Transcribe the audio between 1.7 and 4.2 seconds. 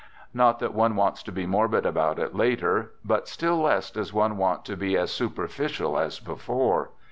about it later; but still less does